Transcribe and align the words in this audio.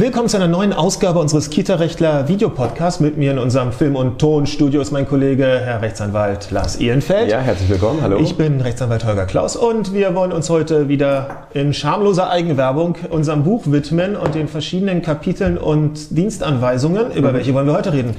Willkommen 0.00 0.30
zu 0.30 0.38
einer 0.38 0.48
neuen 0.48 0.72
Ausgabe 0.72 1.18
unseres 1.18 1.50
Kita-Rechtler 1.50 2.26
Videopodcasts. 2.26 3.00
Mit 3.00 3.18
mir 3.18 3.32
in 3.32 3.38
unserem 3.38 3.70
Film- 3.70 3.96
und 3.96 4.18
Tonstudio 4.18 4.80
ist 4.80 4.92
mein 4.92 5.06
Kollege, 5.06 5.44
Herr 5.44 5.82
Rechtsanwalt 5.82 6.50
Lars 6.50 6.76
Ehrenfeld. 6.76 7.30
Ja, 7.30 7.40
herzlich 7.40 7.68
willkommen. 7.68 8.00
Hallo. 8.00 8.16
Ich 8.18 8.34
bin 8.34 8.62
Rechtsanwalt 8.62 9.04
Holger 9.04 9.26
Klaus 9.26 9.56
und 9.56 9.92
wir 9.92 10.14
wollen 10.14 10.32
uns 10.32 10.48
heute 10.48 10.88
wieder 10.88 11.48
in 11.52 11.74
schamloser 11.74 12.30
Eigenwerbung 12.30 12.96
unserem 13.10 13.44
Buch 13.44 13.64
widmen 13.66 14.16
und 14.16 14.34
den 14.34 14.48
verschiedenen 14.48 15.02
Kapiteln 15.02 15.58
und 15.58 16.16
Dienstanweisungen. 16.16 17.12
Über 17.12 17.32
mhm. 17.32 17.34
welche 17.34 17.52
wollen 17.52 17.66
wir 17.66 17.74
heute 17.74 17.92
reden? 17.92 18.16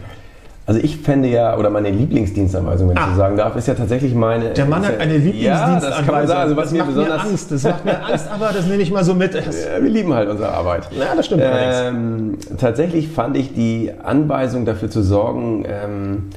Also 0.72 0.86
ich 0.86 0.96
fände 0.96 1.28
ja, 1.28 1.58
oder 1.58 1.70
meine 1.70 1.90
Lieblingsdienstanweisung, 1.90 2.88
wenn 2.88 2.98
ah. 2.98 3.02
ich 3.02 3.12
so 3.12 3.18
sagen 3.18 3.36
darf, 3.36 3.58
ist 3.58 3.68
ja 3.68 3.74
tatsächlich 3.74 4.16
meine... 4.16 4.52
Der 4.52 4.64
Mann 4.64 4.86
hat 4.86 5.02
eine 5.02 5.18
Lieblingsdienstanweisung. 5.18 5.82
Ja, 5.84 5.98
das 5.98 6.06
kann 6.06 6.16
man 6.16 6.28
sagen. 6.28 6.40
Also 6.40 6.56
was 6.56 6.64
das 6.64 6.72
mir 6.72 6.78
macht 6.78 6.88
besonders 6.88 7.24
mir 7.24 7.30
Angst, 7.30 7.52
das 7.52 7.64
macht 7.64 7.84
mir 7.84 8.06
Angst, 8.06 8.28
aber 8.34 8.52
das 8.54 8.66
nehme 8.68 8.82
ich 8.82 8.90
mal 8.90 9.04
so 9.04 9.14
mit. 9.14 9.34
Wir 9.82 9.90
lieben 9.90 10.14
halt 10.14 10.30
unsere 10.30 10.48
Arbeit. 10.48 10.88
Ja, 10.98 11.14
das 11.14 11.26
stimmt 11.26 11.44
ähm, 11.46 12.38
Tatsächlich 12.58 13.10
fand 13.10 13.36
ich 13.36 13.54
die 13.54 13.92
Anweisung 14.02 14.64
dafür 14.64 14.90
zu 14.90 15.02
sorgen, 15.02 15.66
ähm, 15.68 16.30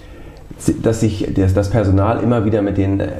dass 0.83 0.99
sich 0.99 1.29
das, 1.33 1.71
Personal 1.71 2.21
immer 2.21 2.45
wieder 2.45 2.61
mit 2.61 2.77
den 2.77 2.99
äh, 2.99 3.13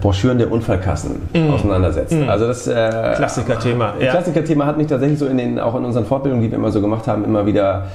Broschüren 0.00 0.38
der 0.38 0.50
Unfallkassen 0.50 1.28
mm. 1.32 1.50
auseinandersetzt. 1.52 2.12
Mm. 2.12 2.28
Also 2.28 2.48
das 2.48 2.66
äh, 2.66 2.72
Klassikerthema. 3.14 3.94
Ja. 4.00 4.10
Klassikerthema 4.10 4.66
hat 4.66 4.78
mich 4.78 4.88
tatsächlich 4.88 5.20
so 5.20 5.26
in 5.26 5.38
den 5.38 5.60
auch 5.60 5.76
in 5.76 5.84
unseren 5.84 6.06
Fortbildungen, 6.06 6.42
die 6.42 6.50
wir 6.50 6.58
immer 6.58 6.72
so 6.72 6.80
gemacht 6.80 7.06
haben, 7.06 7.24
immer 7.24 7.46
wieder 7.46 7.86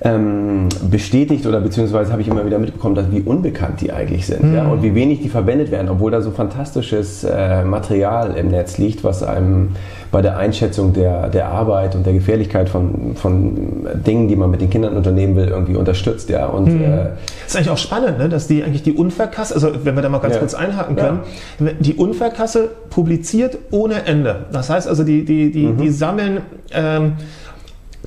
ähm, 0.00 0.68
bestätigt 0.90 1.46
oder 1.46 1.60
beziehungsweise 1.60 2.12
habe 2.12 2.22
ich 2.22 2.28
immer 2.28 2.46
wieder 2.46 2.58
mitbekommen, 2.58 2.94
dass, 2.94 3.10
wie 3.10 3.20
unbekannt 3.20 3.80
die 3.80 3.92
eigentlich 3.92 4.26
sind 4.26 4.44
mhm. 4.44 4.54
ja, 4.54 4.68
und 4.68 4.82
wie 4.82 4.94
wenig 4.94 5.22
die 5.22 5.28
verwendet 5.28 5.70
werden, 5.70 5.88
obwohl 5.88 6.10
da 6.10 6.20
so 6.20 6.30
fantastisches 6.30 7.24
äh, 7.24 7.64
Material 7.64 8.36
im 8.36 8.48
Netz 8.48 8.78
liegt, 8.78 9.02
was 9.02 9.22
einem 9.22 9.70
bei 10.10 10.22
der 10.22 10.38
Einschätzung 10.38 10.92
der, 10.92 11.28
der 11.28 11.48
Arbeit 11.48 11.94
und 11.94 12.06
der 12.06 12.14
Gefährlichkeit 12.14 12.68
von, 12.68 13.14
von 13.14 13.86
Dingen, 14.06 14.28
die 14.28 14.36
man 14.36 14.50
mit 14.50 14.60
den 14.60 14.70
Kindern 14.70 14.96
unternehmen 14.96 15.36
will, 15.36 15.48
irgendwie 15.48 15.76
unterstützt. 15.76 16.30
Ja. 16.30 16.46
Und, 16.46 16.66
mhm. 16.66 16.84
äh, 16.84 17.06
ist 17.46 17.56
eigentlich 17.56 17.70
auch 17.70 17.78
spannend, 17.78 18.18
ne, 18.18 18.28
dass 18.28 18.46
die 18.46 18.62
eigentlich 18.62 18.82
die 18.82 18.92
Unfallkasse, 18.92 19.54
also 19.54 19.84
wenn 19.84 19.94
wir 19.94 20.02
da 20.02 20.08
mal 20.08 20.18
ganz 20.18 20.34
ja. 20.34 20.40
kurz 20.40 20.54
einhaken 20.54 20.96
können, 20.96 21.20
ja. 21.58 21.72
die 21.78 21.94
Unfallkasse 21.94 22.70
publiziert 22.88 23.58
ohne 23.70 24.06
Ende. 24.06 24.46
Das 24.52 24.70
heißt 24.70 24.88
also, 24.88 25.04
die, 25.04 25.24
die, 25.24 25.50
die, 25.50 25.66
mhm. 25.66 25.76
die 25.76 25.90
sammeln 25.90 26.40
ähm, 26.72 27.14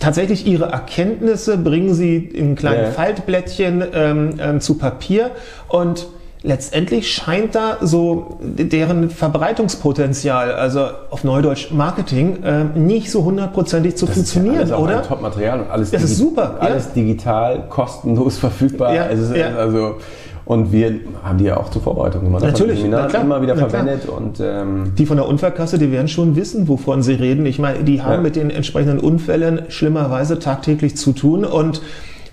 tatsächlich 0.02 0.45
ihre 0.45 0.66
Erkenntnisse, 0.66 1.57
bringen 1.57 1.94
sie 1.94 2.17
in 2.17 2.55
kleinen 2.55 2.85
ja. 2.85 2.91
Faltblättchen 2.91 3.83
ähm, 3.94 4.33
ähm, 4.39 4.59
zu 4.59 4.77
Papier 4.77 5.31
und 5.69 6.07
letztendlich 6.44 7.13
scheint 7.13 7.53
da 7.53 7.77
so 7.81 8.39
deren 8.41 9.11
Verbreitungspotenzial, 9.11 10.53
also 10.53 10.88
auf 11.11 11.23
Neudeutsch 11.23 11.72
Marketing, 11.72 12.44
äh, 12.44 12.63
nicht 12.63 13.11
so 13.11 13.23
hundertprozentig 13.23 13.95
zu 13.95 14.07
das 14.07 14.16
funktionieren, 14.16 14.61
ist 14.61 14.69
ja 14.72 14.77
oder? 14.77 15.03
Top-Material 15.03 15.61
und 15.61 15.69
alles, 15.69 15.91
das 15.91 16.03
ist 16.03 16.17
super, 16.17 16.57
alles 16.59 16.85
ja. 16.88 16.91
digital, 16.95 17.67
kostenlos 17.69 18.38
verfügbar. 18.39 18.95
Ja, 18.95 19.03
also, 19.03 19.35
ja. 19.35 19.55
also 19.55 19.97
und 20.45 20.72
wir 20.72 21.00
haben 21.23 21.38
die 21.38 21.45
ja 21.45 21.58
auch 21.58 21.70
zur 21.70 21.81
Vorbereitung 21.81 22.23
gemacht. 22.23 22.44
Natürlich, 22.44 22.84
na 22.89 23.08
klar, 23.08 23.23
immer 23.23 23.42
wieder 23.42 23.56
verwendet. 23.56 24.08
Und, 24.08 24.39
ähm 24.39 24.94
die 24.97 25.06
von 25.06 25.17
der 25.17 25.28
Unfallkasse, 25.28 25.78
die 25.78 25.92
werden 25.92 26.08
schon 26.08 26.36
wissen, 26.36 26.67
wovon 26.67 27.03
sie 27.03 27.14
reden. 27.14 27.45
Ich 27.45 27.59
meine, 27.59 27.84
die 27.84 28.02
haben 28.02 28.14
ja. 28.14 28.22
mit 28.22 28.36
den 28.36 28.50
entsprechenden 28.50 29.00
Unfällen 29.00 29.64
schlimmerweise 29.69 30.39
tagtäglich 30.39 30.97
zu 30.97 31.14
tun 31.14 31.45
und 31.45 31.81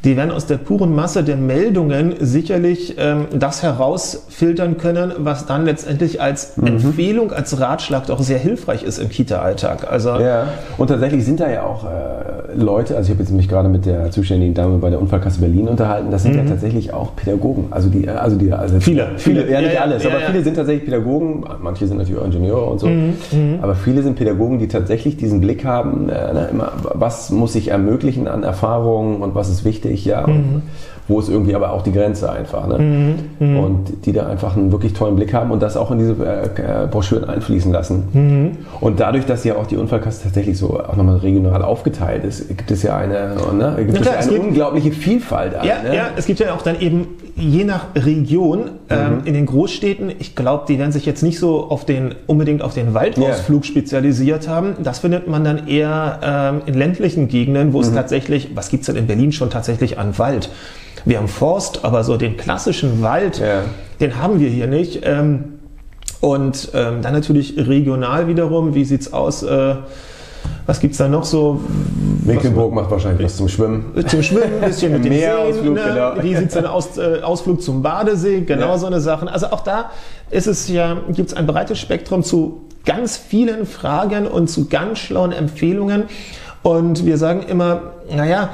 die 0.04 0.16
werden 0.16 0.30
aus 0.30 0.46
der 0.46 0.58
puren 0.58 0.94
Masse 0.94 1.24
der 1.24 1.36
Meldungen 1.36 2.14
sicherlich 2.20 2.94
ähm, 2.98 3.26
das 3.32 3.62
herausfiltern 3.62 4.76
können, 4.78 5.12
was 5.18 5.46
dann 5.46 5.64
letztendlich 5.64 6.20
als 6.20 6.56
mhm. 6.56 6.66
Empfehlung, 6.68 7.32
als 7.32 7.58
Ratschlag 7.60 8.06
doch 8.06 8.20
sehr 8.20 8.38
hilfreich 8.38 8.84
ist 8.84 8.98
im 8.98 9.08
Kita-Alltag. 9.08 9.90
Also 9.90 10.10
ja, 10.10 10.48
und 10.76 10.86
tatsächlich 10.86 11.24
sind 11.24 11.40
da 11.40 11.50
ja 11.50 11.64
auch 11.64 11.84
äh, 11.84 12.54
Leute, 12.54 12.96
also 12.96 13.08
ich 13.08 13.10
habe 13.10 13.22
jetzt 13.22 13.32
mich 13.32 13.48
gerade 13.48 13.68
mit 13.68 13.86
der 13.86 14.10
zuständigen 14.12 14.54
Dame 14.54 14.78
bei 14.78 14.90
der 14.90 15.00
Unfallkasse 15.00 15.40
Berlin 15.40 15.66
unterhalten, 15.66 16.10
das 16.12 16.22
sind 16.22 16.32
mhm. 16.32 16.44
ja 16.44 16.44
tatsächlich 16.44 16.92
auch 16.92 17.16
Pädagogen. 17.16 17.66
Also 17.70 17.88
die, 17.88 18.08
also 18.08 18.36
die, 18.36 18.52
also 18.52 18.78
viele, 18.78 19.08
viele, 19.16 19.42
viele 19.42 19.50
ja 19.50 19.60
nicht 19.60 19.74
ja, 19.74 19.80
alles, 19.80 20.04
ja, 20.04 20.10
aber 20.10 20.20
viele 20.20 20.44
sind 20.44 20.54
tatsächlich 20.54 20.84
Pädagogen, 20.84 21.44
manche 21.60 21.88
sind 21.88 21.98
natürlich 21.98 22.20
auch 22.20 22.24
Ingenieure 22.24 22.66
und 22.66 22.78
so, 22.78 22.86
mhm. 22.86 23.14
mhm. 23.32 23.58
aber 23.62 23.74
viele 23.74 24.02
sind 24.02 24.14
Pädagogen, 24.14 24.60
die 24.60 24.68
tatsächlich 24.68 25.16
diesen 25.16 25.40
Blick 25.40 25.64
haben, 25.64 26.08
äh, 26.08 26.30
na, 26.32 26.44
immer, 26.44 26.72
was 26.94 27.30
muss 27.30 27.56
ich 27.56 27.68
ermöglichen 27.68 28.28
an 28.28 28.44
Erfahrungen 28.44 29.22
und 29.22 29.34
was 29.34 29.48
ist 29.48 29.64
wichtig 29.64 29.87
wichtig, 29.88 30.04
ja. 30.04 30.26
Mhm. 30.26 30.62
Wo 31.08 31.18
ist 31.20 31.28
irgendwie 31.28 31.54
aber 31.54 31.72
auch 31.72 31.82
die 31.82 31.92
Grenze 31.92 32.30
einfach. 32.30 32.66
Ne? 32.66 32.78
Mhm. 32.78 33.14
mhm. 33.38 33.58
Und 33.58 34.06
die 34.06 34.12
da 34.12 34.26
einfach 34.26 34.56
einen 34.56 34.70
wirklich 34.72 34.92
tollen 34.92 35.16
Blick 35.16 35.32
haben 35.32 35.50
und 35.50 35.62
das 35.62 35.76
auch 35.76 35.90
in 35.90 35.98
diese 35.98 36.12
äh, 36.12 36.86
Broschüren 36.90 37.24
einfließen 37.24 37.72
lassen. 37.72 38.08
Mhm. 38.12 38.58
Und 38.80 39.00
dadurch, 39.00 39.24
dass 39.24 39.42
ja 39.44 39.56
auch 39.56 39.66
die 39.66 39.76
Unfallkasse 39.76 40.22
tatsächlich 40.22 40.58
so 40.58 40.78
auch 40.80 40.96
nochmal 40.96 41.16
regional 41.16 41.62
aufgeteilt 41.62 42.24
ist, 42.24 42.48
gibt 42.48 42.70
es 42.70 42.82
ja 42.82 42.96
eine, 42.96 43.36
ne? 43.56 43.74
gibt 43.78 44.02
klar, 44.02 44.16
es 44.18 44.26
eine 44.26 44.36
gibt, 44.36 44.48
unglaubliche 44.48 44.92
Vielfalt. 44.92 45.54
An, 45.54 45.66
ja, 45.66 45.82
ne? 45.82 45.96
ja, 45.96 46.08
es 46.16 46.26
gibt 46.26 46.40
ja 46.40 46.54
auch 46.54 46.62
dann 46.62 46.78
eben 46.80 47.06
je 47.38 47.64
nach 47.64 47.86
Region 47.94 48.70
ähm, 48.90 49.18
mhm. 49.18 49.20
in 49.24 49.34
den 49.34 49.46
Großstädten, 49.46 50.12
ich 50.18 50.34
glaube, 50.34 50.64
die 50.68 50.78
werden 50.78 50.92
sich 50.92 51.06
jetzt 51.06 51.22
nicht 51.22 51.38
so 51.38 51.70
auf 51.70 51.84
den, 51.84 52.14
unbedingt 52.26 52.62
auf 52.62 52.74
den 52.74 52.94
Waldausflug 52.94 53.62
yeah. 53.62 53.70
spezialisiert 53.70 54.48
haben. 54.48 54.74
Das 54.82 54.98
findet 54.98 55.28
man 55.28 55.44
dann 55.44 55.68
eher 55.68 56.18
ähm, 56.22 56.62
in 56.66 56.74
ländlichen 56.74 57.28
Gegenden, 57.28 57.72
wo 57.72 57.78
mhm. 57.78 57.84
es 57.84 57.94
tatsächlich, 57.94 58.50
was 58.54 58.68
gibt 58.68 58.82
es 58.82 58.86
denn 58.86 58.96
in 58.96 59.06
Berlin 59.06 59.32
schon 59.32 59.50
tatsächlich 59.50 59.98
an 59.98 60.18
Wald? 60.18 60.50
Wir 61.04 61.18
haben 61.18 61.28
Forst, 61.28 61.84
aber 61.84 62.04
so 62.04 62.16
den 62.16 62.36
klassischen 62.36 63.02
Wald, 63.02 63.40
yeah. 63.40 63.62
den 64.00 64.20
haben 64.20 64.40
wir 64.40 64.48
hier 64.48 64.66
nicht. 64.66 65.00
Ähm, 65.04 65.58
und 66.20 66.70
ähm, 66.74 67.02
dann 67.02 67.12
natürlich 67.12 67.56
regional 67.56 68.26
wiederum, 68.26 68.74
wie 68.74 68.84
sieht 68.84 69.02
es 69.02 69.12
aus? 69.12 69.42
Äh, 69.42 69.76
was 70.66 70.80
gibt 70.80 70.92
es 70.92 70.98
da 70.98 71.08
noch 71.08 71.24
so? 71.24 71.60
Mecklenburg 72.24 72.74
macht 72.74 72.90
wahrscheinlich 72.90 73.24
was 73.24 73.36
zum 73.36 73.48
Schwimmen. 73.48 73.86
Zum 74.06 74.22
Schwimmen, 74.22 74.54
ein 74.60 74.68
bisschen 74.68 74.92
mit 74.92 75.04
dem 75.06 75.14
Meerausflug, 75.14 75.74
ne? 75.74 75.82
genau. 75.82 76.22
Wie 76.22 76.36
sieht 76.36 76.48
es 76.48 76.54
denn 76.54 76.66
aus? 76.66 76.98
Äh, 76.98 77.20
Ausflug 77.22 77.62
zum 77.62 77.82
Badesee, 77.82 78.42
genau 78.42 78.68
ja. 78.68 78.78
so 78.78 78.86
eine 78.86 79.00
Sachen. 79.00 79.28
Also 79.28 79.46
auch 79.46 79.60
da 79.60 79.90
ist 80.30 80.46
es 80.46 80.68
ja, 80.68 80.98
gibt 81.08 81.30
es 81.30 81.36
ein 81.36 81.46
breites 81.46 81.78
Spektrum 81.78 82.22
zu 82.22 82.62
ganz 82.84 83.16
vielen 83.16 83.66
Fragen 83.66 84.26
und 84.26 84.48
zu 84.48 84.68
ganz 84.68 84.98
schlauen 84.98 85.32
Empfehlungen. 85.32 86.04
Und 86.62 87.06
wir 87.06 87.16
sagen 87.16 87.44
immer, 87.48 87.92
naja, 88.14 88.50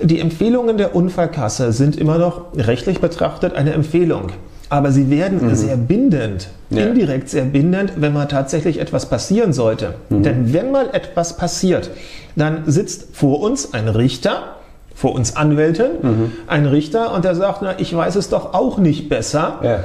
die 0.00 0.20
Empfehlungen 0.20 0.78
der 0.78 0.94
Unfallkasse 0.94 1.72
sind 1.72 1.96
immer 1.96 2.18
noch 2.18 2.54
rechtlich 2.54 3.00
betrachtet 3.00 3.54
eine 3.54 3.72
Empfehlung 3.72 4.32
aber 4.70 4.92
sie 4.92 5.10
werden 5.10 5.46
mhm. 5.46 5.54
sehr 5.54 5.76
bindend, 5.76 6.48
ja. 6.70 6.86
indirekt 6.86 7.28
sehr 7.28 7.44
bindend, 7.44 7.92
wenn 7.96 8.12
mal 8.12 8.26
tatsächlich 8.26 8.80
etwas 8.80 9.06
passieren 9.06 9.52
sollte. 9.52 9.94
Mhm. 10.08 10.22
Denn 10.22 10.52
wenn 10.52 10.70
mal 10.70 10.90
etwas 10.92 11.36
passiert, 11.36 11.90
dann 12.36 12.62
sitzt 12.66 13.16
vor 13.16 13.40
uns 13.40 13.72
ein 13.72 13.88
Richter, 13.88 14.56
vor 14.94 15.14
uns 15.14 15.36
Anwälten, 15.36 15.90
mhm. 16.02 16.32
ein 16.46 16.66
Richter 16.66 17.14
und 17.14 17.24
der 17.24 17.34
sagt, 17.34 17.62
na, 17.62 17.78
ich 17.78 17.96
weiß 17.96 18.16
es 18.16 18.28
doch 18.28 18.52
auch 18.52 18.78
nicht 18.78 19.08
besser. 19.08 19.60
Ja. 19.62 19.80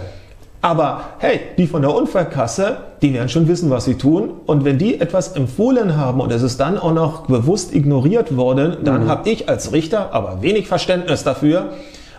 Aber 0.64 1.02
hey, 1.20 1.42
die 1.58 1.68
von 1.68 1.82
der 1.82 1.94
Unfallkasse, 1.94 2.78
die 3.02 3.14
werden 3.14 3.28
schon 3.28 3.50
wissen, 3.50 3.70
was 3.70 3.84
sie 3.84 3.96
tun. 3.96 4.30
Und 4.46 4.64
wenn 4.64 4.78
die 4.78 5.02
etwas 5.02 5.34
empfohlen 5.34 5.98
haben 5.98 6.22
und 6.22 6.32
es 6.32 6.42
ist 6.42 6.58
dann 6.58 6.78
auch 6.78 6.94
noch 6.94 7.28
bewusst 7.28 7.76
ignoriert 7.76 8.38
worden, 8.38 8.78
dann 8.86 9.04
mhm. 9.04 9.10
habe 9.10 9.30
ich 9.30 9.50
als 9.50 9.74
Richter 9.74 10.14
aber 10.14 10.42
wenig 10.42 10.70
Verständnis 10.70 11.26
dafür. 11.26 11.72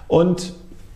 Und 0.09 0.53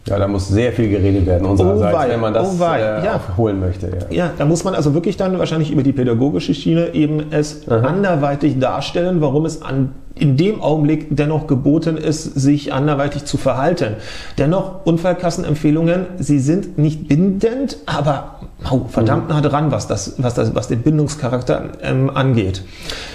ja, 0.06 0.18
da 0.18 0.28
muss 0.28 0.48
sehr 0.48 0.72
viel 0.72 0.90
geredet 0.90 1.24
werden 1.24 1.46
unsererseits, 1.46 1.98
oh 1.98 2.08
wenn 2.08 2.20
man 2.20 2.34
das 2.34 2.60
oh 2.60 2.64
äh, 2.64 3.04
ja. 3.04 3.20
holen 3.38 3.60
möchte. 3.60 3.88
Ja. 4.10 4.24
ja, 4.24 4.30
da 4.36 4.44
muss 4.44 4.64
man 4.64 4.74
also 4.74 4.92
wirklich 4.92 5.16
dann 5.16 5.38
wahrscheinlich 5.38 5.70
über 5.70 5.82
die 5.82 5.92
pädagogische 5.92 6.52
Schiene 6.52 6.92
eben 6.92 7.30
es 7.30 7.66
Aha. 7.66 7.80
anderweitig 7.80 8.58
darstellen, 8.58 9.22
warum 9.22 9.46
es 9.46 9.62
an 9.62 9.94
in 10.20 10.36
dem 10.36 10.60
Augenblick 10.60 11.06
dennoch 11.10 11.46
geboten 11.46 11.96
ist, 11.96 12.22
sich 12.22 12.72
anderweitig 12.72 13.24
zu 13.24 13.36
verhalten. 13.36 13.96
Dennoch, 14.36 14.84
Unfallkassenempfehlungen, 14.84 16.06
sie 16.18 16.38
sind 16.38 16.78
nicht 16.78 17.08
bindend, 17.08 17.78
aber 17.86 18.40
oh, 18.70 18.82
verdammt 18.88 19.28
nah 19.28 19.40
dran, 19.40 19.70
was, 19.70 19.86
das, 19.86 20.14
was, 20.18 20.34
das, 20.34 20.54
was 20.54 20.68
den 20.68 20.82
Bindungscharakter 20.82 21.70
ähm, 21.82 22.10
angeht. 22.10 22.62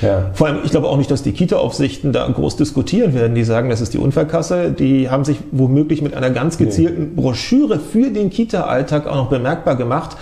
Ja. 0.02 0.32
Vor 0.34 0.48
allem, 0.48 0.60
ich 0.64 0.72
glaube 0.72 0.88
auch 0.88 0.98
nicht, 0.98 1.12
dass 1.12 1.24
die 1.24 1.34
Kita-Aufsichten 1.34 2.14
da 2.14 2.28
groß 2.28 2.56
diskutieren 2.56 3.14
werden. 3.14 3.36
Die 3.36 3.44
sagen, 3.44 3.70
das 3.70 3.82
ist 3.82 3.94
die 3.94 4.00
Unfallkasse. 4.00 4.72
Die 4.72 5.10
haben 5.10 5.26
sich 5.26 5.38
womöglich 5.52 6.02
mit 6.02 6.14
einer 6.14 6.30
ganz 6.30 6.58
gezielten 6.58 7.16
Broschüre 7.16 7.80
für 7.80 8.10
den 8.10 8.30
Kita-Alltag 8.30 9.08
auch 9.08 9.16
noch 9.16 9.30
bemerkbar 9.30 9.76
gemacht 9.76 10.18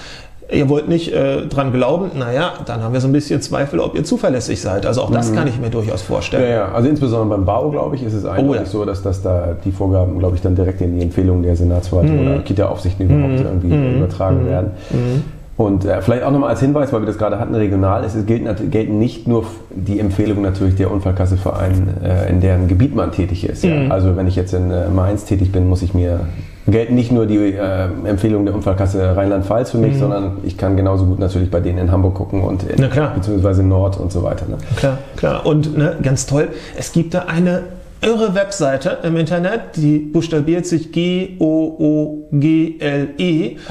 ihr 0.51 0.69
wollt 0.69 0.87
nicht 0.87 1.13
äh, 1.13 1.45
dran 1.47 1.71
glauben, 1.71 2.11
naja, 2.17 2.53
dann 2.65 2.83
haben 2.83 2.93
wir 2.93 3.01
so 3.01 3.07
ein 3.07 3.13
bisschen 3.13 3.41
Zweifel, 3.41 3.79
ob 3.79 3.95
ihr 3.95 4.03
zuverlässig 4.03 4.61
seid. 4.61 4.85
Also 4.85 5.01
auch 5.01 5.11
das 5.11 5.31
mhm. 5.31 5.35
kann 5.35 5.47
ich 5.47 5.59
mir 5.59 5.69
durchaus 5.69 6.01
vorstellen. 6.01 6.43
Ja, 6.43 6.49
ja, 6.49 6.71
also 6.71 6.89
insbesondere 6.89 7.37
beim 7.37 7.45
Bau, 7.45 7.69
glaube 7.69 7.95
ich, 7.95 8.03
ist 8.03 8.13
es 8.13 8.25
eigentlich 8.25 8.49
oh, 8.49 8.55
ja. 8.55 8.65
so, 8.65 8.85
dass, 8.85 9.01
dass 9.01 9.21
da 9.21 9.55
die 9.63 9.71
Vorgaben, 9.71 10.19
glaube 10.19 10.35
ich, 10.35 10.41
dann 10.41 10.55
direkt 10.55 10.81
in 10.81 10.97
die 10.97 11.03
Empfehlungen 11.03 11.43
der 11.43 11.55
Senatsverwaltung 11.55 12.21
mhm. 12.21 12.27
oder 12.27 12.39
Kita-Aufsichten 12.39 13.05
überhaupt 13.05 13.39
mhm. 13.39 13.45
irgendwie 13.45 13.67
mhm. 13.67 13.97
übertragen 13.97 14.43
mhm. 14.43 14.47
werden. 14.47 14.71
Mhm. 14.91 15.23
Und 15.57 15.85
äh, 15.85 16.01
vielleicht 16.01 16.23
auch 16.23 16.31
nochmal 16.31 16.49
als 16.49 16.59
Hinweis, 16.59 16.91
weil 16.91 17.01
wir 17.01 17.05
das 17.05 17.17
gerade 17.17 17.39
hatten, 17.39 17.53
regional, 17.53 18.03
es 18.03 18.13
gelten, 18.25 18.71
gelten 18.71 18.97
nicht 18.97 19.27
nur 19.27 19.45
die 19.69 19.99
Empfehlungen 19.99 20.41
natürlich 20.41 20.75
der 20.75 20.91
Unfallkasseverein, 20.91 21.87
äh, 22.03 22.29
in 22.29 22.41
deren 22.41 22.67
Gebiet 22.67 22.95
man 22.95 23.11
tätig 23.11 23.47
ist. 23.47 23.63
Ja? 23.63 23.87
Also 23.89 24.15
wenn 24.17 24.27
ich 24.27 24.35
jetzt 24.35 24.53
in 24.53 24.71
äh, 24.71 24.89
Mainz 24.89 25.25
tätig 25.25 25.51
bin, 25.51 25.69
muss 25.69 25.83
ich 25.83 25.93
mir 25.93 26.21
gelten 26.67 26.95
nicht 26.95 27.11
nur 27.11 27.25
die 27.25 27.37
äh, 27.37 27.87
Empfehlungen 28.05 28.45
der 28.45 28.55
Unfallkasse 28.55 29.15
Rheinland-Pfalz 29.15 29.71
für 29.71 29.77
mich, 29.77 29.93
mhm. 29.93 29.99
sondern 29.99 30.37
ich 30.43 30.57
kann 30.57 30.77
genauso 30.77 31.05
gut 31.05 31.19
natürlich 31.19 31.49
bei 31.49 31.59
denen 31.59 31.79
in 31.79 31.91
Hamburg 31.91 32.15
gucken 32.15 32.41
und 32.43 32.63
in, 32.63 32.77
beziehungsweise 33.15 33.63
Nord 33.63 33.99
und 33.99 34.11
so 34.11 34.23
weiter. 34.23 34.45
Ne? 34.47 34.57
Klar, 34.75 34.97
klar. 35.15 35.45
Und 35.45 35.77
ne, 35.77 35.97
ganz 36.03 36.25
toll, 36.25 36.49
es 36.77 36.91
gibt 36.91 37.13
da 37.13 37.21
eine 37.21 37.63
irre 38.01 38.33
Webseite 38.33 38.97
im 39.03 39.15
Internet, 39.15 39.75
die 39.75 39.99
buchstabiert 39.99 40.65
sich 40.65 40.91
G-O-O-G-L-E. 40.91 41.37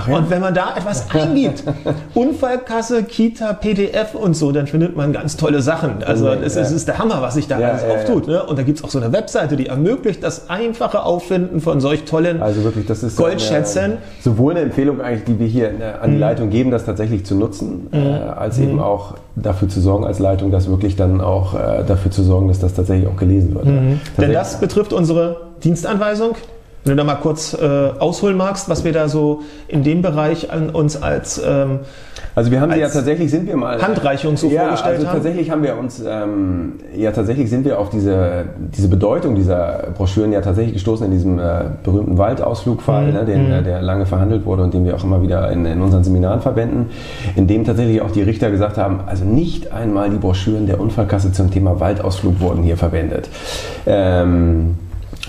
Ja. 0.08 0.16
Und 0.16 0.30
wenn 0.30 0.40
man 0.40 0.54
da 0.54 0.76
etwas 0.76 1.10
eingibt, 1.14 1.64
Unfallkasse, 2.14 3.02
Kita, 3.02 3.52
PDF 3.54 4.14
und 4.14 4.34
so, 4.34 4.52
dann 4.52 4.68
findet 4.68 4.96
man 4.96 5.12
ganz 5.12 5.36
tolle 5.36 5.62
Sachen. 5.62 6.04
Also 6.04 6.28
oh, 6.28 6.32
es, 6.32 6.54
ja. 6.54 6.62
es, 6.62 6.70
ist 6.70 6.86
der 6.86 6.98
Hammer, 6.98 7.20
was 7.22 7.34
sich 7.34 7.48
da 7.48 7.58
ja, 7.58 7.70
alles 7.70 7.82
auftut. 7.84 8.28
Ne? 8.28 8.44
Und 8.44 8.56
da 8.58 8.62
gibt 8.62 8.78
es 8.78 8.84
auch 8.84 8.90
so 8.90 9.00
eine 9.00 9.12
Webseite, 9.12 9.56
die 9.56 9.66
ermöglicht 9.66 10.22
das 10.22 10.48
einfache 10.48 11.02
Auffinden 11.02 11.60
von 11.60 11.80
solch 11.80 12.04
tollen 12.04 12.40
also 12.40 12.62
wirklich, 12.64 12.86
das 12.86 13.02
ist 13.02 13.16
Goldschätzen. 13.16 13.82
Eine, 13.82 13.98
sowohl 14.22 14.52
eine 14.52 14.62
Empfehlung 14.62 15.00
eigentlich, 15.00 15.24
die 15.24 15.38
wir 15.40 15.46
hier 15.46 15.70
an 16.00 16.10
die 16.10 16.16
mhm. 16.16 16.20
Leitung 16.20 16.50
geben, 16.50 16.70
das 16.70 16.84
tatsächlich 16.84 17.24
zu 17.24 17.34
nutzen, 17.34 17.88
mhm. 17.90 17.98
äh, 17.98 18.12
als 18.36 18.58
mhm. 18.58 18.64
eben 18.64 18.80
auch 18.80 19.14
dafür 19.36 19.68
zu 19.68 19.80
sorgen 19.80 20.04
als 20.04 20.18
Leitung, 20.18 20.50
dass 20.50 20.68
wirklich 20.68 20.96
dann 20.96 21.20
auch 21.20 21.54
äh, 21.54 21.84
dafür 21.86 22.10
zu 22.10 22.22
sorgen, 22.22 22.48
dass 22.48 22.58
das 22.58 22.74
tatsächlich 22.74 23.08
auch 23.08 23.16
gelesen 23.16 23.54
wird. 23.54 23.66
Denn 24.20 24.32
das 24.32 24.60
betrifft 24.60 24.92
unsere 24.92 25.48
Dienstanweisung. 25.62 26.36
Wenn 26.84 26.96
du 26.96 26.96
da 26.96 27.04
mal 27.04 27.16
kurz 27.16 27.54
äh, 27.54 27.90
ausholen 27.98 28.36
magst, 28.36 28.68
was 28.68 28.84
wir 28.84 28.92
da 28.92 29.08
so 29.08 29.42
in 29.68 29.82
dem 29.82 30.00
Bereich 30.00 30.50
an 30.50 30.70
uns 30.70 31.00
als 31.00 31.40
ähm, 31.44 31.80
also 32.34 32.50
wir 32.50 32.60
haben 32.60 32.72
sie 32.72 32.78
ja 32.78 32.88
tatsächlich 32.88 33.30
sind 33.30 33.46
wir 33.46 33.56
mal 33.56 33.82
Handreichung 33.82 34.36
so 34.36 34.48
ja, 34.48 34.62
vorgestellt 34.62 34.94
also 34.96 35.06
haben. 35.08 35.14
tatsächlich 35.16 35.50
haben 35.50 35.62
wir 35.62 35.76
uns 35.76 36.02
ähm, 36.06 36.74
ja 36.96 37.10
tatsächlich 37.10 37.50
sind 37.50 37.64
wir 37.64 37.78
auf 37.78 37.90
diese 37.90 38.44
diese 38.74 38.88
Bedeutung 38.88 39.34
dieser 39.34 39.88
Broschüren 39.96 40.32
ja 40.32 40.40
tatsächlich 40.40 40.74
gestoßen 40.74 41.06
in 41.06 41.12
diesem 41.12 41.38
äh, 41.38 41.64
berühmten 41.82 42.18
Waldausflugfall, 42.18 43.08
mhm. 43.08 43.12
ne, 43.12 43.24
den, 43.24 43.58
mhm. 43.58 43.64
der 43.64 43.82
lange 43.82 44.06
verhandelt 44.06 44.46
wurde 44.46 44.62
und 44.62 44.72
den 44.72 44.84
wir 44.84 44.94
auch 44.94 45.04
immer 45.04 45.22
wieder 45.22 45.50
in, 45.50 45.66
in 45.66 45.82
unseren 45.82 46.04
Seminaren 46.04 46.40
verwenden, 46.40 46.90
in 47.36 47.46
dem 47.46 47.64
tatsächlich 47.64 48.00
auch 48.00 48.10
die 48.10 48.22
Richter 48.22 48.50
gesagt 48.50 48.78
haben, 48.78 49.00
also 49.06 49.24
nicht 49.24 49.72
einmal 49.72 50.10
die 50.10 50.18
Broschüren 50.18 50.66
der 50.66 50.80
Unfallkasse 50.80 51.32
zum 51.32 51.50
Thema 51.50 51.80
Waldausflug 51.80 52.40
wurden 52.40 52.62
hier 52.62 52.76
verwendet. 52.76 53.28
Ähm, 53.86 54.76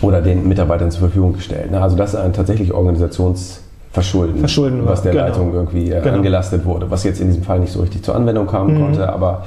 oder 0.02 0.22
den 0.22 0.48
Mitarbeitern 0.48 0.92
zur 0.92 1.02
Verfügung 1.02 1.34
gestellt. 1.34 1.72
Ne? 1.72 1.82
Also 1.82 1.96
das 1.96 2.14
ist 2.14 2.20
ein 2.20 2.34
tatsächlich 2.34 2.74
Organisationsverschulden, 2.74 4.38
Verschulden 4.40 4.86
was 4.86 5.02
der 5.02 5.12
genau. 5.12 5.26
Leitung 5.26 5.54
irgendwie 5.54 5.92
äh, 5.92 6.02
genau. 6.02 6.16
angelastet 6.18 6.66
wurde, 6.66 6.90
was 6.90 7.04
jetzt 7.04 7.22
in 7.22 7.28
diesem 7.28 7.44
Fall 7.44 7.60
nicht 7.60 7.72
so 7.72 7.82
richtig 7.82 8.04
zur 8.04 8.16
Anwendung 8.16 8.48
kommen 8.48 8.76
mhm. 8.76 8.82
konnte, 8.82 9.12
aber 9.12 9.46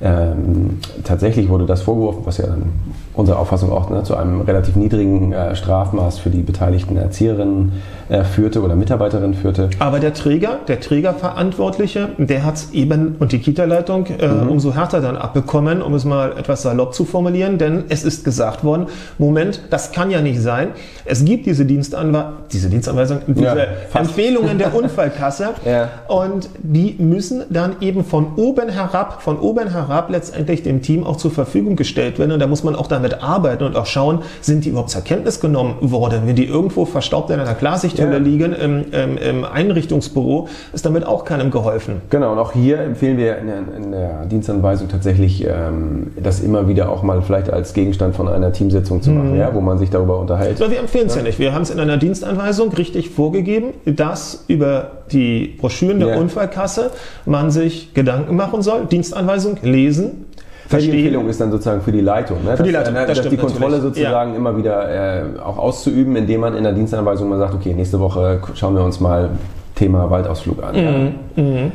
ähm, 0.00 0.78
tatsächlich 1.04 1.48
wurde 1.48 1.64
das 1.64 1.82
vorgeworfen, 1.82 2.22
was 2.24 2.38
ja 2.38 2.46
dann 2.46 2.72
unserer 3.14 3.38
Auffassung 3.38 3.70
auch 3.72 3.90
ne, 3.90 4.02
zu 4.04 4.16
einem 4.16 4.40
relativ 4.40 4.76
niedrigen 4.76 5.32
äh, 5.32 5.54
Strafmaß 5.54 6.18
für 6.18 6.30
die 6.30 6.40
beteiligten 6.40 6.96
Erzieherinnen 6.96 7.72
äh, 8.08 8.24
führte 8.24 8.62
oder 8.62 8.74
Mitarbeiterinnen 8.74 9.34
führte. 9.34 9.68
Aber 9.78 10.00
der 10.00 10.14
Träger, 10.14 10.60
der 10.66 10.80
Trägerverantwortliche, 10.80 12.10
der 12.16 12.44
hat 12.44 12.56
es 12.56 12.72
eben 12.72 13.16
und 13.18 13.32
die 13.32 13.38
Kita-Leitung 13.38 14.06
äh, 14.06 14.28
mhm. 14.28 14.48
umso 14.48 14.74
härter 14.74 15.00
dann 15.00 15.16
abbekommen, 15.16 15.82
um 15.82 15.94
es 15.94 16.04
mal 16.04 16.32
etwas 16.38 16.62
salopp 16.62 16.94
zu 16.94 17.04
formulieren, 17.04 17.58
denn 17.58 17.84
es 17.90 18.02
ist 18.02 18.24
gesagt 18.24 18.64
worden, 18.64 18.86
Moment, 19.18 19.60
das 19.68 19.92
kann 19.92 20.10
ja 20.10 20.22
nicht 20.22 20.40
sein. 20.40 20.68
Es 21.04 21.24
gibt 21.24 21.46
diese, 21.46 21.66
Dienstanwe 21.66 22.32
diese 22.50 22.70
Dienstanweisung, 22.70 23.20
diese 23.26 23.44
ja, 23.44 23.56
Empfehlungen 23.94 24.56
der 24.56 24.74
Unfallkasse 24.82 25.50
ja. 25.66 25.88
und 26.08 26.48
die 26.62 26.96
müssen 26.98 27.42
dann 27.50 27.76
eben 27.80 28.04
von 28.04 28.34
oben 28.36 28.70
herab, 28.70 29.22
von 29.22 29.38
oben 29.38 29.70
herab 29.70 30.08
letztendlich 30.10 30.62
dem 30.62 30.80
Team 30.80 31.04
auch 31.04 31.16
zur 31.16 31.30
Verfügung 31.30 31.76
gestellt 31.76 32.18
werden 32.18 32.32
und 32.32 32.40
da 32.40 32.46
muss 32.46 32.64
man 32.64 32.74
auch 32.74 32.86
dann 32.86 33.01
damit 33.02 33.22
arbeiten 33.22 33.64
und 33.64 33.76
auch 33.76 33.86
schauen, 33.86 34.20
sind 34.40 34.64
die 34.64 34.70
überhaupt 34.70 34.90
zur 34.90 35.02
Kenntnis 35.02 35.40
genommen 35.40 35.76
worden? 35.80 36.22
Wenn 36.26 36.36
die 36.36 36.46
irgendwo 36.46 36.84
verstaubt 36.84 37.30
in 37.30 37.40
einer 37.40 37.54
Klarsichthülle 37.54 38.12
ja. 38.12 38.18
liegen 38.18 38.52
im, 38.52 38.84
im, 38.92 39.16
im, 39.18 39.44
Einrichtungsbüro, 39.44 40.48
ist 40.72 40.86
damit 40.86 41.06
auch 41.06 41.24
keinem 41.24 41.50
geholfen. 41.50 42.00
Genau, 42.10 42.32
und 42.32 42.38
auch 42.38 42.52
hier 42.52 42.78
empfehlen 42.80 43.18
wir 43.18 43.38
in 43.38 43.46
der, 43.46 43.58
in 43.76 43.92
der 43.92 44.24
Dienstanweisung 44.26 44.88
tatsächlich, 44.88 45.44
ähm, 45.44 46.12
das 46.22 46.40
immer 46.40 46.68
wieder 46.68 46.90
auch 46.90 47.02
mal 47.02 47.22
vielleicht 47.22 47.50
als 47.50 47.72
Gegenstand 47.74 48.14
von 48.14 48.28
einer 48.28 48.52
Teamsitzung 48.52 49.02
zu 49.02 49.10
machen, 49.10 49.32
mhm. 49.32 49.38
ja, 49.38 49.54
wo 49.54 49.60
man 49.60 49.78
sich 49.78 49.90
darüber 49.90 50.18
unterhält. 50.18 50.60
Aber 50.60 50.70
wir 50.70 50.78
empfehlen 50.78 51.06
es 51.06 51.14
ja. 51.14 51.20
ja. 51.20 51.26
nicht. 51.26 51.38
Wir 51.38 51.52
haben 51.52 51.62
es 51.62 51.70
in 51.70 51.80
einer 51.80 51.96
Dienstanweisung 51.96 52.72
richtig 52.72 53.10
vorgegeben, 53.10 53.72
dass 53.84 54.44
über 54.48 54.92
die 55.10 55.56
Broschüren 55.60 56.00
der 56.00 56.10
ja. 56.10 56.16
Unfallkasse 56.18 56.90
man 57.26 57.50
sich 57.50 57.94
Gedanken 57.94 58.36
machen 58.36 58.62
soll. 58.62 58.86
Dienstanweisung 58.86 59.58
lesen, 59.62 60.26
verstehen. 60.72 60.92
Die 60.92 60.98
Empfehlung 60.98 61.28
ist 61.28 61.40
dann 61.40 61.50
sozusagen 61.50 61.82
für 61.82 61.92
die 61.92 62.00
Leitung. 62.00 62.44
Ne? 62.44 62.56
Für 62.56 62.62
die 62.62 62.70
Leitung, 62.70 62.94
das, 62.94 63.18
das 63.18 63.28
die 63.28 63.36
Kontrolle 63.36 63.76
natürlich. 63.76 63.96
sozusagen 63.96 64.32
ja. 64.32 64.36
immer 64.36 64.56
wieder 64.56 64.90
äh, 64.90 65.22
auch 65.40 65.58
auszuüben, 65.58 66.16
indem 66.16 66.40
man 66.40 66.56
in 66.56 66.64
der 66.64 66.72
Dienstanweisung 66.72 67.28
mal 67.28 67.38
sagt, 67.38 67.54
okay, 67.54 67.74
nächste 67.74 68.00
Woche 68.00 68.40
schauen 68.54 68.74
wir 68.74 68.82
uns 68.82 69.00
mal 69.00 69.30
Thema 69.74 70.10
Waldausflug 70.10 70.62
an. 70.62 70.74
Mhm. 70.74 71.12
Ja. 71.36 71.42
Mhm. 71.42 71.72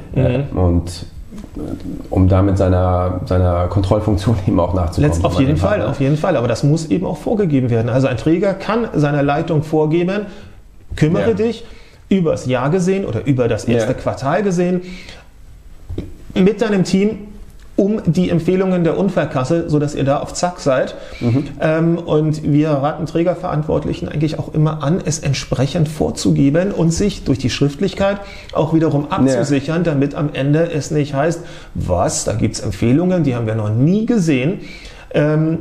Mhm. 0.52 0.58
Und 0.58 1.06
äh, 1.56 1.60
um 2.10 2.28
damit 2.28 2.58
seiner, 2.58 3.22
seiner 3.26 3.68
Kontrollfunktion 3.68 4.38
eben 4.48 4.60
auch 4.60 4.74
nachzukommen. 4.74 5.12
Letzt, 5.12 5.26
auf 5.26 5.40
jeden 5.40 5.58
Fall, 5.58 5.82
auf 5.84 6.00
jeden 6.00 6.18
Fall. 6.18 6.36
Aber 6.36 6.48
das 6.48 6.64
muss 6.64 6.88
eben 6.88 7.06
auch 7.06 7.18
vorgegeben 7.18 7.70
werden. 7.70 7.90
Also 7.90 8.08
ein 8.08 8.18
Träger 8.18 8.54
kann 8.54 8.88
seiner 8.94 9.24
Leitung 9.24 9.64
vorgeben, 9.64 10.26
kümmere 10.96 11.30
ja. 11.30 11.34
dich 11.34 11.66
übers 12.10 12.46
Jahr 12.46 12.70
gesehen 12.70 13.06
oder 13.06 13.26
über 13.26 13.48
das 13.48 13.66
erste 13.66 13.92
ja. 13.92 13.98
Quartal 13.98 14.44
gesehen 14.44 14.82
mit 16.34 16.62
deinem 16.62 16.84
Team 16.84 17.18
um 17.78 18.02
die 18.06 18.30
Empfehlungen 18.30 18.84
der 18.84 18.98
Unfallkasse, 18.98 19.70
sodass 19.70 19.96
ihr 19.96 20.04
da 20.04 20.18
auf 20.18 20.34
Zack 20.34 20.60
seid. 20.60 20.96
Mhm. 21.22 21.46
Ähm, 21.62 21.98
und 22.00 22.44
wir 22.44 22.72
raten 22.72 23.06
Trägerverantwortlichen 23.06 24.10
eigentlich 24.10 24.40
auch 24.40 24.54
immer 24.54 24.84
an, 24.84 25.00
es 25.06 25.20
entsprechend 25.20 25.88
vorzugeben 25.88 26.72
und 26.72 26.92
sich 26.92 27.24
durch 27.24 27.38
die 27.38 27.52
Schriftlichkeit 27.52 28.18
auch 28.52 28.74
wiederum 28.74 29.12
abzusichern, 29.12 29.86
ja. 29.86 29.92
damit 29.92 30.16
am 30.16 30.32
Ende 30.34 30.72
es 30.72 30.92
nicht 30.92 31.14
heißt, 31.14 31.42
was, 31.76 32.26
da 32.26 32.34
gibt 32.34 32.56
es 32.56 32.62
Empfehlungen, 32.62 33.24
die 33.24 33.36
haben 33.36 33.46
wir 33.46 33.56
noch 33.56 33.70
nie 33.70 34.08
gesehen. 34.08 34.62
Ähm, 35.14 35.60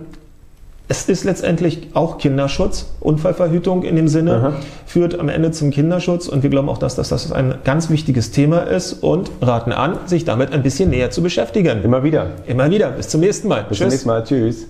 es 0.88 1.08
ist 1.08 1.24
letztendlich 1.24 1.88
auch 1.94 2.18
Kinderschutz. 2.18 2.86
Unfallverhütung 3.00 3.82
in 3.82 3.96
dem 3.96 4.08
Sinne 4.08 4.34
Aha. 4.34 4.52
führt 4.86 5.18
am 5.18 5.28
Ende 5.28 5.50
zum 5.50 5.70
Kinderschutz 5.70 6.28
und 6.28 6.42
wir 6.42 6.50
glauben 6.50 6.68
auch, 6.68 6.78
dass 6.78 6.94
das, 6.94 7.08
dass 7.08 7.24
das 7.24 7.32
ein 7.32 7.56
ganz 7.64 7.90
wichtiges 7.90 8.30
Thema 8.30 8.60
ist 8.60 9.02
und 9.02 9.30
raten 9.40 9.72
an, 9.72 9.98
sich 10.06 10.24
damit 10.24 10.52
ein 10.52 10.62
bisschen 10.62 10.90
näher 10.90 11.10
zu 11.10 11.22
beschäftigen. 11.22 11.82
Immer 11.82 12.04
wieder. 12.04 12.30
Immer 12.46 12.70
wieder. 12.70 12.90
Bis 12.90 13.08
zum 13.08 13.20
nächsten 13.20 13.48
Mal. 13.48 13.64
Bis 13.68 13.78
Tschüss. 13.78 13.78
zum 13.78 13.88
nächsten 13.88 14.08
Mal. 14.08 14.24
Tschüss. 14.24 14.66